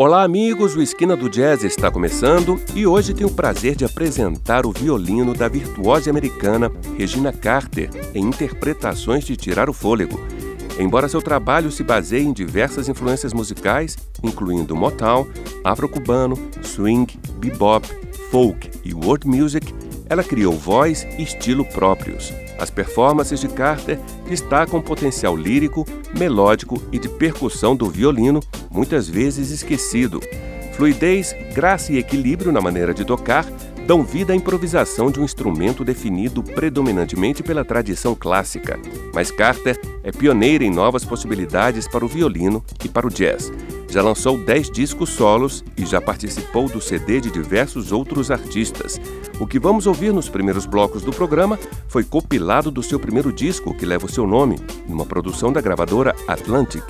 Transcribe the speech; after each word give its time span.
Olá, 0.00 0.22
amigos! 0.22 0.76
O 0.76 0.80
Esquina 0.80 1.16
do 1.16 1.28
Jazz 1.28 1.64
está 1.64 1.90
começando 1.90 2.56
e 2.72 2.86
hoje 2.86 3.12
tenho 3.12 3.28
o 3.28 3.34
prazer 3.34 3.74
de 3.74 3.84
apresentar 3.84 4.64
o 4.64 4.70
violino 4.70 5.34
da 5.34 5.48
virtuose 5.48 6.08
americana 6.08 6.70
Regina 6.96 7.32
Carter 7.32 7.90
em 8.14 8.24
interpretações 8.24 9.24
de 9.24 9.36
Tirar 9.36 9.68
o 9.68 9.72
Fôlego. 9.72 10.20
Embora 10.78 11.08
seu 11.08 11.20
trabalho 11.20 11.72
se 11.72 11.82
baseie 11.82 12.24
em 12.24 12.32
diversas 12.32 12.88
influências 12.88 13.32
musicais, 13.32 13.96
incluindo 14.22 14.76
Motown, 14.76 15.26
afro-cubano, 15.64 16.38
swing, 16.62 17.18
bebop, 17.40 17.84
folk 18.30 18.70
e 18.84 18.94
world 18.94 19.26
music, 19.26 19.74
ela 20.08 20.24
criou 20.24 20.54
voz 20.54 21.06
e 21.18 21.22
estilo 21.22 21.64
próprios. 21.64 22.32
As 22.58 22.70
performances 22.70 23.40
de 23.40 23.48
Carter 23.48 23.98
destacam 24.28 24.80
o 24.80 24.82
potencial 24.82 25.36
lírico, 25.36 25.86
melódico 26.18 26.82
e 26.90 26.98
de 26.98 27.08
percussão 27.08 27.76
do 27.76 27.88
violino, 27.88 28.40
muitas 28.70 29.08
vezes 29.08 29.50
esquecido. 29.50 30.20
Fluidez, 30.72 31.34
graça 31.54 31.92
e 31.92 31.98
equilíbrio 31.98 32.52
na 32.52 32.60
maneira 32.60 32.94
de 32.94 33.04
tocar 33.04 33.44
dão 33.86 34.02
vida 34.02 34.34
à 34.34 34.36
improvisação 34.36 35.10
de 35.10 35.18
um 35.18 35.24
instrumento 35.24 35.82
definido 35.82 36.42
predominantemente 36.42 37.42
pela 37.42 37.64
tradição 37.64 38.14
clássica. 38.14 38.78
Mas 39.14 39.30
Carter 39.30 39.80
é 40.04 40.12
pioneira 40.12 40.62
em 40.62 40.70
novas 40.70 41.06
possibilidades 41.06 41.88
para 41.88 42.04
o 42.04 42.08
violino 42.08 42.62
e 42.84 42.88
para 42.88 43.06
o 43.06 43.10
jazz. 43.10 43.50
Já 43.90 44.02
lançou 44.02 44.36
10 44.36 44.70
discos 44.70 45.10
solos 45.10 45.64
e 45.76 45.86
já 45.86 46.00
participou 46.00 46.68
do 46.68 46.80
CD 46.80 47.20
de 47.20 47.30
diversos 47.30 47.90
outros 47.90 48.30
artistas. 48.30 49.00
O 49.40 49.46
que 49.46 49.58
vamos 49.58 49.86
ouvir 49.86 50.12
nos 50.12 50.28
primeiros 50.28 50.66
blocos 50.66 51.02
do 51.02 51.10
programa 51.10 51.58
foi 51.88 52.04
compilado 52.04 52.70
do 52.70 52.82
seu 52.82 53.00
primeiro 53.00 53.32
disco, 53.32 53.74
que 53.74 53.86
leva 53.86 54.04
o 54.04 54.10
seu 54.10 54.26
nome, 54.26 54.58
numa 54.86 55.06
produção 55.06 55.50
da 55.52 55.60
gravadora 55.60 56.14
Atlantic. 56.26 56.84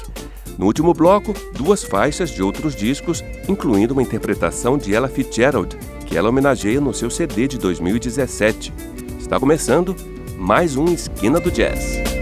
No 0.59 0.67
último 0.67 0.93
bloco, 0.93 1.33
duas 1.53 1.85
faixas 1.85 2.31
de 2.31 2.43
outros 2.43 2.75
discos, 2.75 3.23
incluindo 3.49 3.93
uma 3.93 4.03
interpretação 4.03 4.77
de 4.77 4.93
Ella 4.93 5.09
Fitzgerald, 5.09 5.79
que 6.05 6.17
ela 6.17 6.31
homenageia 6.31 6.81
no 6.81 6.93
seu 6.93 7.11
CD 7.11 7.47
de 7.47 7.59
2017. 7.59 8.73
Está 9.21 9.39
começando 9.39 9.95
mais 10.37 10.75
um 10.75 10.87
Esquina 10.87 11.39
do 11.39 11.51
Jazz. 11.51 12.18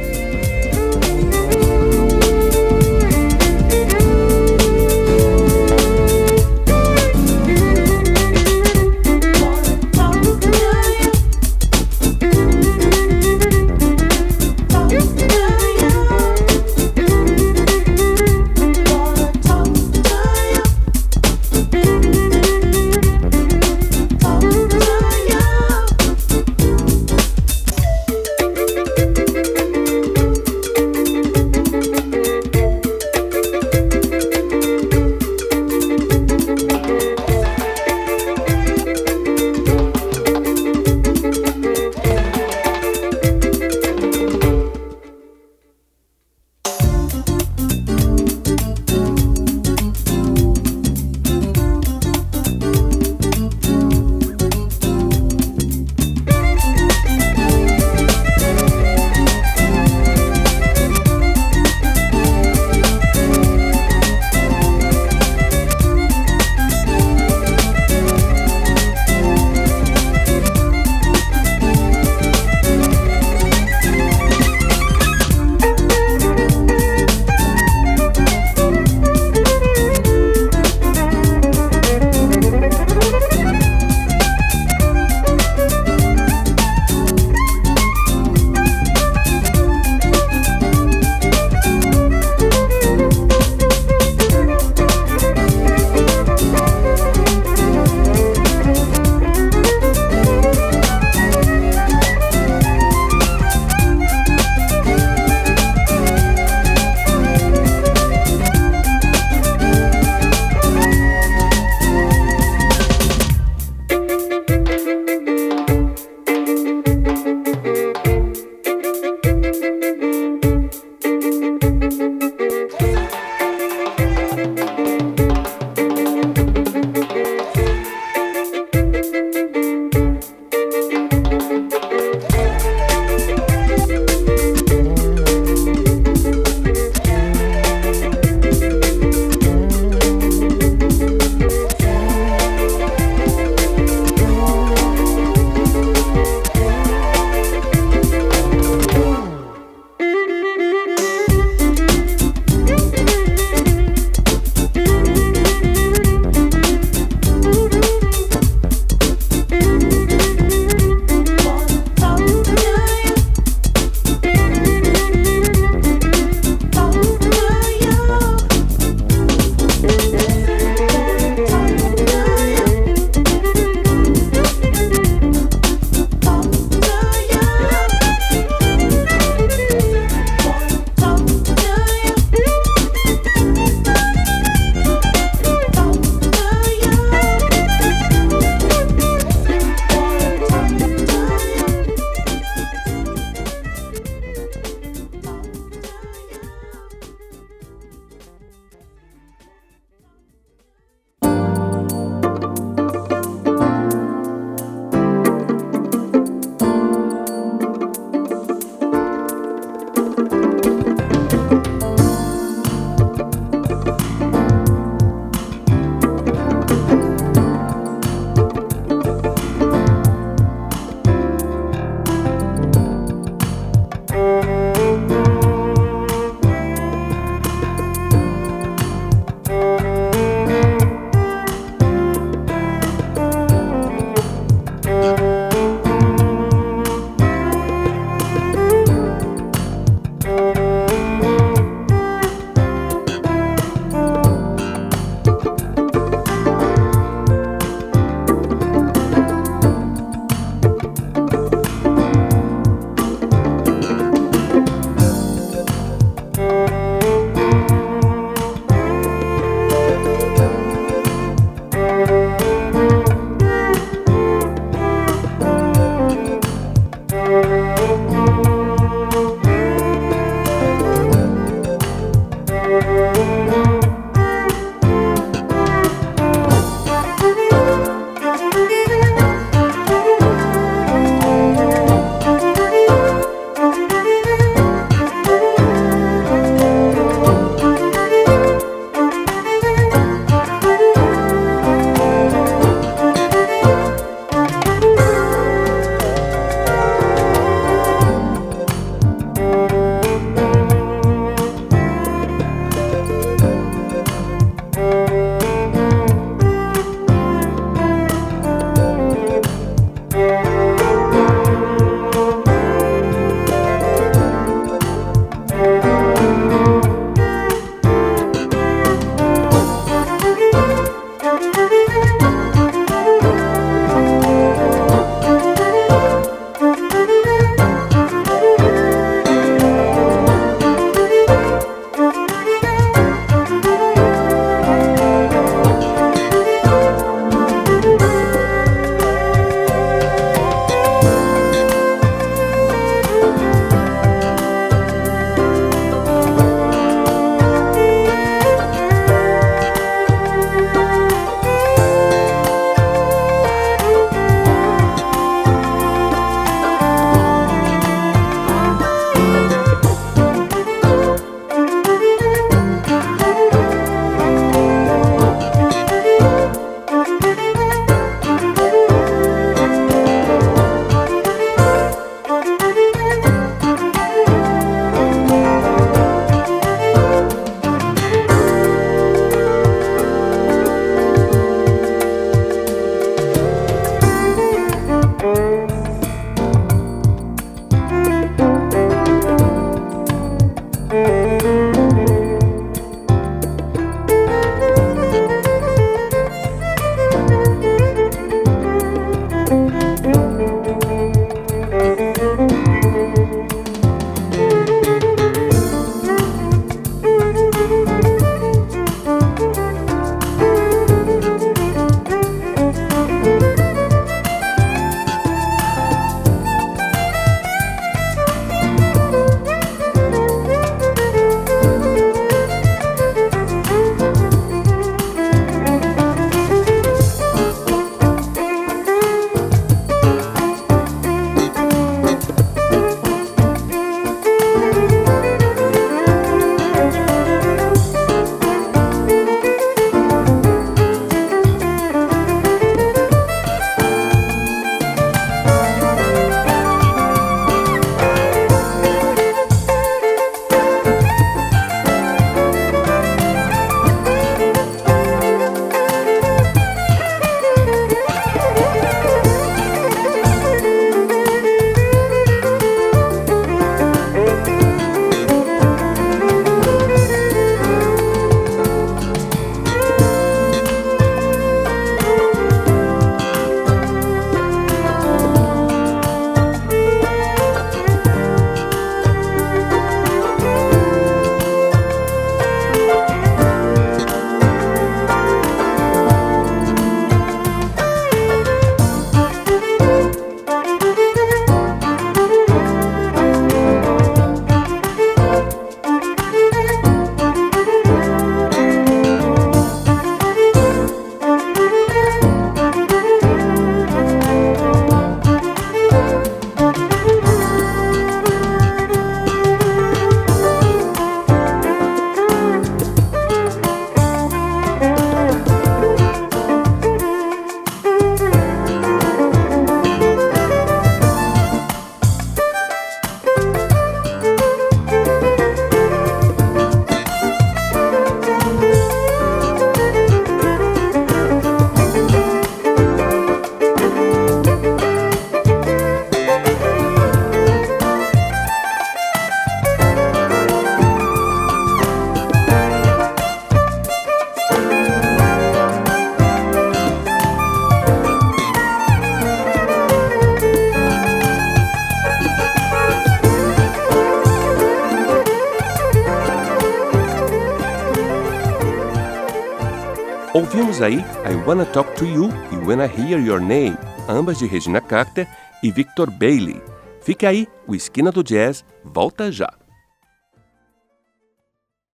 Aí 560.80 560.98
I 560.98 561.34
Wanna 561.46 561.64
Talk 561.66 561.94
to 561.96 562.04
You 562.04 562.28
e 562.52 562.56
When 562.66 562.80
I 562.80 562.88
Hear 562.88 563.20
Your 563.20 563.40
Name, 563.40 563.76
ambas 564.08 564.38
de 564.38 564.46
Regina 564.46 564.80
Carter 564.80 565.26
e 565.62 565.70
Victor 565.70 566.10
Bailey. 566.10 566.60
Fique 567.00 567.24
aí, 567.24 567.46
o 567.66 567.74
Esquina 567.74 568.10
do 568.10 568.22
Jazz 568.22 568.64
volta 568.84 569.30
já. 569.30 569.48